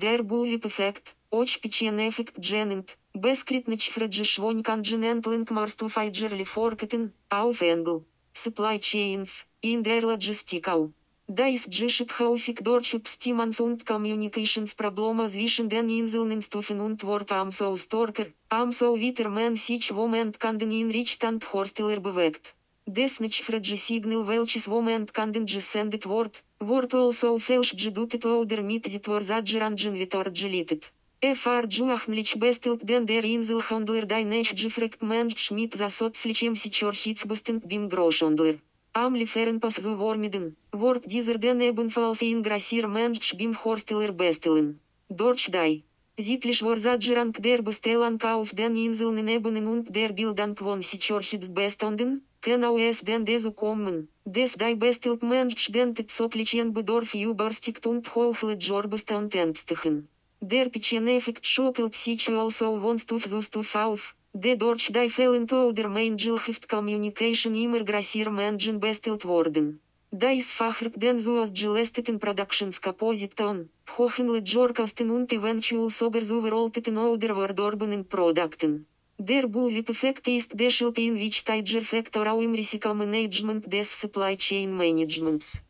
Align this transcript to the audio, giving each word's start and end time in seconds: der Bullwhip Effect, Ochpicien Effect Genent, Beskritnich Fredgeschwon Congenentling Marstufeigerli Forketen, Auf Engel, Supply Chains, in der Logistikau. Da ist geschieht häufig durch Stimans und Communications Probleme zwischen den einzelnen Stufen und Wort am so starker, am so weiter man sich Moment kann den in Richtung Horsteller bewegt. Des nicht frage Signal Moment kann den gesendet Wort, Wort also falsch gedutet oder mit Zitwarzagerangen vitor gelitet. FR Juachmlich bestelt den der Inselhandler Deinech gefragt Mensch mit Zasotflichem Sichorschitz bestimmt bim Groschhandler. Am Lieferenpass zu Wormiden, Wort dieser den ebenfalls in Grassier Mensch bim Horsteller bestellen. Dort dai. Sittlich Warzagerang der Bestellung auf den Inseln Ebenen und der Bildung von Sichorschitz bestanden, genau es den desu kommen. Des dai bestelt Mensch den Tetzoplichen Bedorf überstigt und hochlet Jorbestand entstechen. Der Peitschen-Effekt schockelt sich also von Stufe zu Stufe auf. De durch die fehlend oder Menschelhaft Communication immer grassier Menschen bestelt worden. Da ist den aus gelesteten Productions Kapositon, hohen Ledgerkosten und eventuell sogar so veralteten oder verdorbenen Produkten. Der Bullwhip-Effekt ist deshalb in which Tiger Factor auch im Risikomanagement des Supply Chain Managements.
der 0.00 0.22
Bullwhip 0.22 0.64
Effect, 0.64 1.14
Ochpicien 1.30 1.98
Effect 1.98 2.34
Genent, 2.40 2.96
Beskritnich 3.12 3.90
Fredgeschwon 3.90 4.62
Congenentling 4.62 5.46
Marstufeigerli 5.50 6.46
Forketen, 6.46 7.12
Auf 7.28 7.60
Engel, 7.60 8.04
Supply 8.32 8.78
Chains, 8.78 9.44
in 9.60 9.82
der 9.82 10.00
Logistikau. 10.00 10.92
Da 11.26 11.46
ist 11.46 11.70
geschieht 11.70 12.18
häufig 12.18 12.56
durch 12.62 12.96
Stimans 13.06 13.60
und 13.60 13.84
Communications 13.84 14.74
Probleme 14.74 15.28
zwischen 15.28 15.68
den 15.68 15.90
einzelnen 15.90 16.40
Stufen 16.40 16.80
und 16.80 17.04
Wort 17.04 17.30
am 17.32 17.50
so 17.50 17.76
starker, 17.76 18.26
am 18.48 18.72
so 18.72 18.98
weiter 18.98 19.28
man 19.28 19.54
sich 19.54 19.92
Moment 19.92 20.40
kann 20.40 20.58
den 20.58 20.72
in 20.72 20.90
Richtung 20.90 21.40
Horsteller 21.52 22.00
bewegt. 22.00 22.54
Des 22.86 23.20
nicht 23.20 23.42
frage 23.44 23.76
Signal 23.76 24.24
Moment 24.66 25.14
kann 25.14 25.32
den 25.32 25.46
gesendet 25.46 26.06
Wort, 26.06 26.42
Wort 26.58 26.92
also 26.94 27.38
falsch 27.38 27.76
gedutet 27.76 28.24
oder 28.26 28.62
mit 28.62 28.84
Zitwarzagerangen 28.86 29.94
vitor 29.94 30.30
gelitet. 30.30 30.92
FR 31.22 31.66
Juachmlich 31.68 32.40
bestelt 32.40 32.88
den 32.88 33.06
der 33.06 33.24
Inselhandler 33.24 34.06
Deinech 34.06 34.56
gefragt 34.56 35.02
Mensch 35.02 35.50
mit 35.50 35.74
Zasotflichem 35.74 36.54
Sichorschitz 36.54 37.26
bestimmt 37.26 37.68
bim 37.68 37.88
Groschhandler. 37.90 38.54
Am 38.94 39.14
Lieferenpass 39.14 39.74
zu 39.74 39.98
Wormiden, 39.98 40.56
Wort 40.72 41.04
dieser 41.04 41.36
den 41.36 41.60
ebenfalls 41.60 42.22
in 42.22 42.42
Grassier 42.42 42.88
Mensch 42.88 43.36
bim 43.36 43.54
Horsteller 43.62 44.12
bestellen. 44.12 44.80
Dort 45.10 45.54
dai. 45.54 45.82
Sittlich 46.18 46.62
Warzagerang 46.64 47.32
der 47.34 47.62
Bestellung 47.62 48.20
auf 48.22 48.50
den 48.54 48.74
Inseln 48.76 49.28
Ebenen 49.28 49.66
und 49.66 49.94
der 49.94 50.12
Bildung 50.12 50.56
von 50.56 50.82
Sichorschitz 50.82 51.48
bestanden, 51.50 52.10
genau 52.10 52.29
es 52.78 53.00
den 53.02 53.24
desu 53.24 53.52
kommen. 53.52 54.08
Des 54.24 54.52
dai 54.56 54.74
bestelt 54.74 55.22
Mensch 55.22 55.72
den 55.72 55.94
Tetzoplichen 55.94 56.72
Bedorf 56.72 57.14
überstigt 57.14 57.86
und 57.86 58.14
hochlet 58.14 58.62
Jorbestand 58.62 59.34
entstechen. 59.34 60.08
Der 60.40 60.70
Peitschen-Effekt 60.70 61.44
schockelt 61.44 61.94
sich 61.94 62.28
also 62.28 62.80
von 62.80 62.98
Stufe 62.98 63.28
zu 63.28 63.42
Stufe 63.42 63.78
auf. 63.78 64.14
De 64.32 64.56
durch 64.56 64.92
die 64.92 65.10
fehlend 65.10 65.52
oder 65.52 65.88
Menschelhaft 65.88 66.68
Communication 66.68 67.54
immer 67.54 67.84
grassier 67.84 68.30
Menschen 68.30 68.80
bestelt 68.80 69.24
worden. 69.24 69.80
Da 70.12 70.30
ist 70.30 70.52
den 70.96 71.18
aus 71.28 71.52
gelesteten 71.52 72.18
Productions 72.18 72.80
Kapositon, 72.80 73.70
hohen 73.96 74.28
Ledgerkosten 74.32 75.10
und 75.10 75.32
eventuell 75.32 75.90
sogar 75.90 76.22
so 76.22 76.40
veralteten 76.42 76.96
oder 76.98 77.36
verdorbenen 79.20 79.20
Produkten. 79.20 79.26
Der 79.26 79.46
Bullwhip-Effekt 79.46 80.28
ist 80.28 80.52
deshalb 80.54 80.98
in 80.98 81.16
which 81.16 81.44
Tiger 81.44 81.82
Factor 81.82 82.26
auch 82.26 82.40
im 82.40 82.54
Risikomanagement 82.54 83.72
des 83.72 84.00
Supply 84.00 84.36
Chain 84.36 84.72
Managements. 84.72 85.62